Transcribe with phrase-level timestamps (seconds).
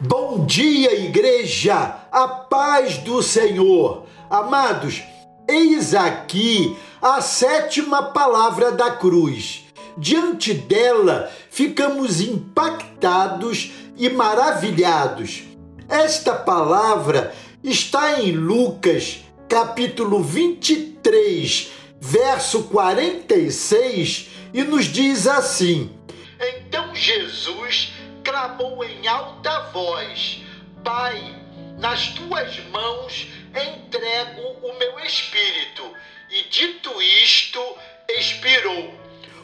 [0.00, 4.06] Bom dia, igreja, a paz do Senhor.
[4.30, 5.02] Amados,
[5.48, 9.64] eis aqui a sétima palavra da cruz.
[9.96, 15.42] Diante dela, ficamos impactados e maravilhados.
[15.88, 17.34] Esta palavra
[17.64, 25.90] está em Lucas, capítulo 23, verso 46, e nos diz assim:
[26.40, 27.97] Então Jesus
[28.28, 30.42] clamou em alta voz:
[30.84, 31.34] Pai,
[31.78, 35.82] nas tuas mãos entrego o meu espírito.
[36.30, 36.90] E dito
[37.24, 37.58] isto,
[38.06, 38.90] expirou.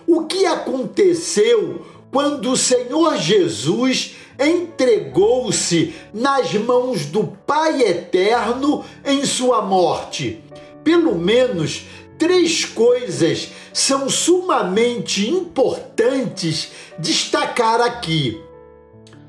[0.07, 9.62] O que aconteceu quando o Senhor Jesus entregou-se nas mãos do Pai Eterno em sua
[9.62, 10.45] morte?
[10.82, 11.85] Pelo menos
[12.19, 18.44] três coisas são sumamente importantes destacar aqui.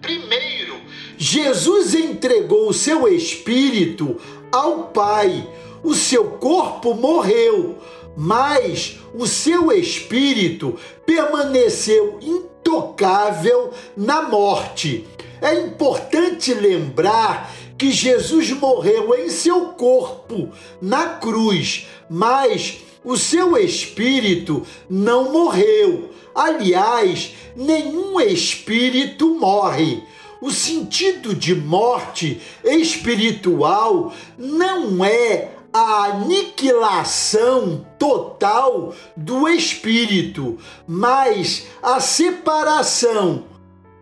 [0.05, 0.77] Primeiro,
[1.17, 4.17] Jesus entregou o seu espírito
[4.51, 5.49] ao Pai.
[5.83, 7.79] O seu corpo morreu,
[8.15, 15.07] mas o seu espírito permaneceu intocável na morte.
[15.41, 24.65] É importante lembrar que Jesus morreu em seu corpo na cruz, mas o seu espírito
[24.89, 26.09] não morreu.
[26.33, 30.03] Aliás, nenhum espírito morre.
[30.41, 43.45] O sentido de morte espiritual não é a aniquilação total do espírito, mas a separação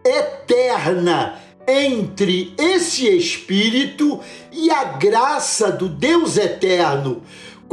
[0.06, 4.20] eterna entre esse espírito
[4.52, 7.24] e a graça do Deus eterno.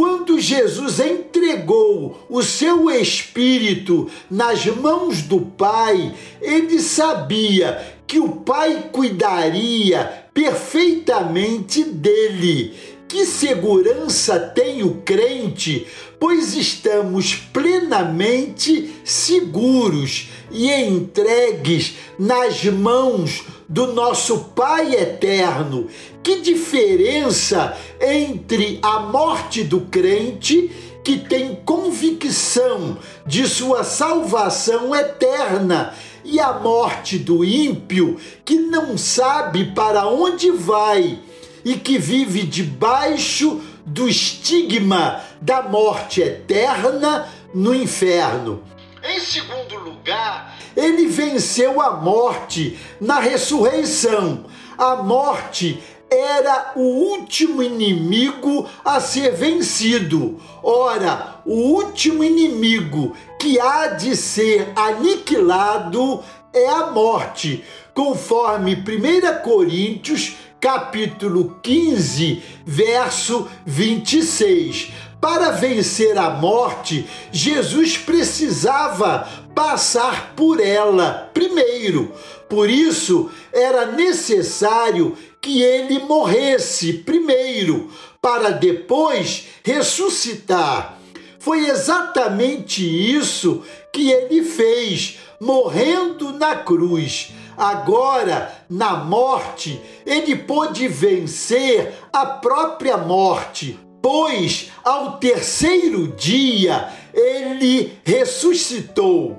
[0.00, 8.88] Quando Jesus entregou o seu espírito nas mãos do Pai, ele sabia que o Pai
[8.90, 12.74] cuidaria perfeitamente dele.
[13.10, 15.84] Que segurança tem o crente,
[16.20, 25.88] pois estamos plenamente seguros e entregues nas mãos do nosso Pai eterno.
[26.22, 30.70] Que diferença entre a morte do crente
[31.02, 32.96] que tem convicção
[33.26, 35.92] de sua salvação eterna
[36.24, 41.18] e a morte do ímpio que não sabe para onde vai
[41.64, 48.62] e que vive debaixo do estigma da morte eterna no inferno.
[49.02, 54.44] Em segundo lugar, ele venceu a morte na ressurreição.
[54.76, 60.40] A morte era o último inimigo a ser vencido.
[60.62, 66.22] Ora, o último inimigo que há de ser aniquilado
[66.52, 74.92] é a morte, conforme 1 Coríntios capítulo 15, verso 26.
[75.20, 82.12] Para vencer a morte, Jesus precisava passar por ela primeiro.
[82.48, 87.90] Por isso, era necessário que ele morresse primeiro,
[88.20, 90.98] para depois ressuscitar.
[91.38, 97.32] Foi exatamente isso que ele fez, morrendo na cruz.
[97.60, 109.38] Agora, na morte, ele pôde vencer a própria morte pois ao terceiro dia ele ressuscitou.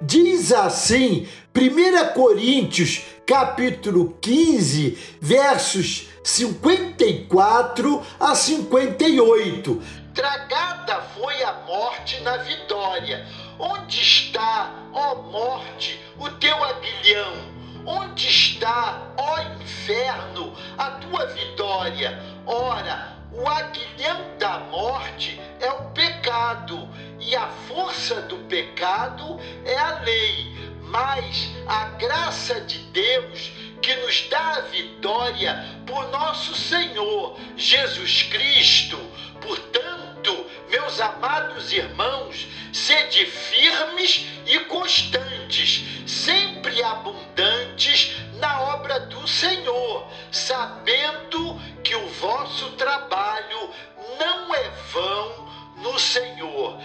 [0.00, 9.82] Diz assim, 1 Coríntios, capítulo 15, versos 54 a 58.
[10.14, 13.26] Tragada foi a morte na vitória.
[13.58, 17.57] Onde está, ó morte, o teu aguilhão?
[17.90, 22.22] Onde está, ó inferno, a tua vitória?
[22.44, 26.86] Ora, o aguilhão da morte é o pecado
[27.18, 30.54] e a força do pecado é a lei.
[30.82, 38.98] Mas a graça de Deus que nos dá a vitória por nosso Senhor Jesus Cristo.
[39.40, 45.97] Portanto, meus amados irmãos, sede firmes e constantes,
[48.40, 53.70] na obra do Senhor, sabendo que o vosso trabalho
[54.18, 55.48] não é vão
[55.82, 56.76] no Senhor.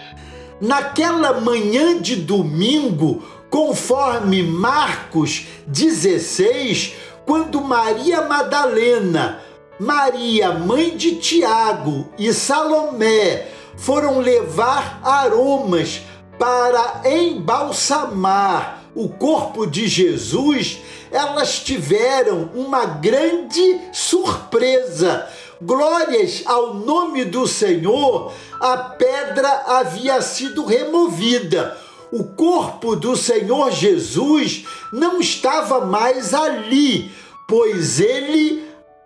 [0.60, 6.94] Naquela manhã de domingo, conforme Marcos 16,
[7.26, 9.40] quando Maria Madalena,
[9.78, 16.02] Maria, mãe de Tiago e Salomé foram levar aromas
[16.38, 20.78] para embalsamar o corpo de Jesus,
[21.10, 25.28] elas tiveram uma grande surpresa.
[25.60, 31.76] Glórias ao nome do Senhor, a pedra havia sido removida.
[32.12, 37.10] O corpo do Senhor Jesus não estava mais ali,
[37.48, 38.64] pois ele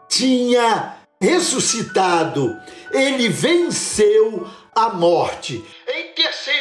[0.08, 2.54] tinha ressuscitado.
[2.92, 5.64] Ele venceu a morte.
[5.88, 6.57] Em terceiro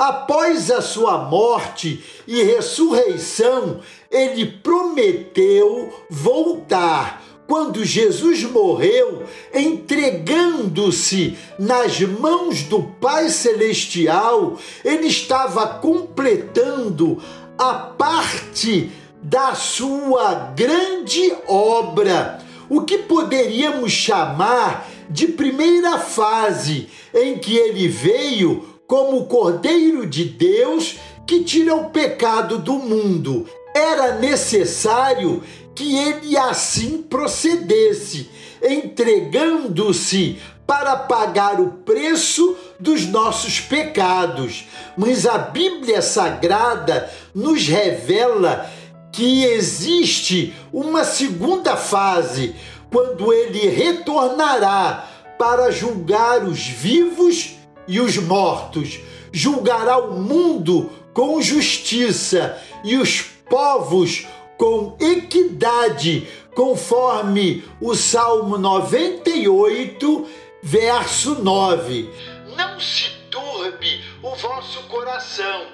[0.00, 3.80] após a sua morte e ressurreição,
[4.10, 7.22] ele prometeu voltar.
[7.46, 17.22] Quando Jesus morreu, entregando-se nas mãos do Pai Celestial, ele estava completando
[17.58, 18.90] a parte
[19.22, 22.38] da sua grande obra,
[22.70, 30.24] o que poderíamos chamar de primeira fase, em que ele veio como o Cordeiro de
[30.24, 33.46] Deus que tira o pecado do mundo.
[33.72, 35.44] Era necessário
[35.76, 38.28] que ele assim procedesse,
[38.60, 44.66] entregando-se para pagar o preço dos nossos pecados.
[44.96, 48.68] Mas a Bíblia Sagrada nos revela
[49.12, 52.56] que existe uma segunda fase,
[52.90, 55.08] quando ele retornará
[55.38, 59.00] para julgar os vivos e os mortos,
[59.32, 70.28] julgará o mundo com justiça e os povos com equidade, conforme o Salmo 98,
[70.62, 72.08] verso 9.
[72.56, 75.66] Não se turbe o vosso coração,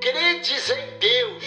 [0.00, 1.44] credes em Deus,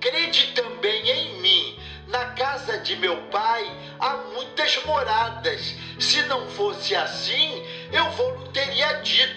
[0.00, 1.76] crede também em mim
[2.08, 5.74] na casa de meu pai há muitas moradas.
[5.98, 9.35] Se não fosse assim, eu vou teria dito: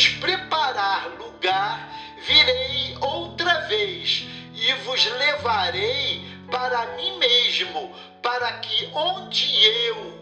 [0.00, 1.92] vos preparar lugar,
[2.26, 7.92] virei outra vez e vos levarei para mim mesmo,
[8.22, 10.18] para que onde eu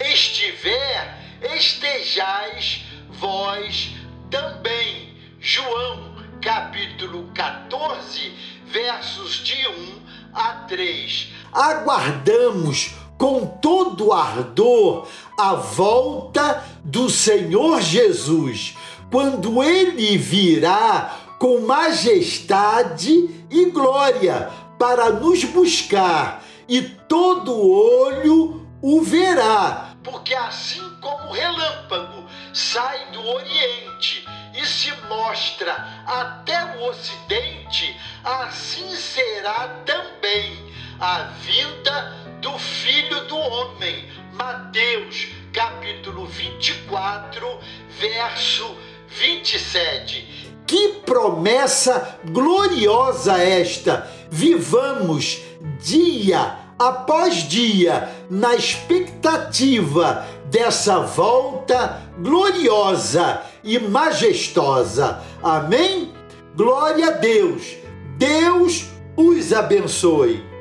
[0.00, 1.16] estiver,
[1.54, 3.92] estejais vós
[4.32, 5.16] também.
[5.38, 8.32] João capítulo 14,
[8.66, 10.02] versos de 1
[10.34, 11.28] a 3.
[11.52, 15.06] Aguardamos com todo ardor
[15.38, 18.76] a volta do Senhor Jesus,
[19.10, 29.94] quando ele virá com majestade e glória para nos buscar, e todo olho o verá,
[30.02, 34.24] porque assim como o relâmpago sai do Oriente
[34.54, 35.72] e se mostra
[36.06, 40.56] até o Ocidente, assim será também
[41.00, 44.08] a vinda do Filho do Homem.
[44.34, 47.60] Mateus capítulo 24,
[47.98, 48.76] verso
[49.18, 50.52] 27.
[50.66, 54.10] Que promessa gloriosa esta!
[54.30, 55.40] Vivamos
[55.80, 65.20] dia após dia na expectativa dessa volta gloriosa e majestosa.
[65.42, 66.12] Amém?
[66.56, 67.76] Glória a Deus.
[68.18, 68.86] Deus
[69.16, 70.53] os abençoe.